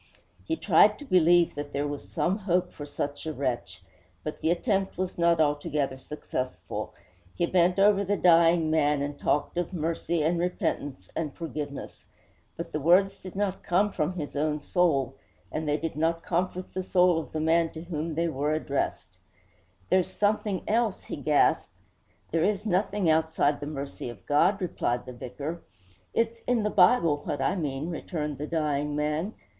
[0.45, 3.83] He tried to believe that there was some hope for such a wretch;
[4.23, 6.95] but the attempt was not altogether successful.
[7.35, 12.05] He bent over the dying man and talked of mercy and repentance and forgiveness.
[12.57, 15.17] But the words did not come from his own soul,
[15.51, 19.19] and they did not comfort the soul of the man to whom they were addressed.
[19.91, 21.71] 'There's something else!' he gasped.
[22.31, 25.61] 'There is nothing outside the mercy of God,' replied the vicar.
[26.11, 29.35] 'It's in the Bible, what I mean,' returned the dying man.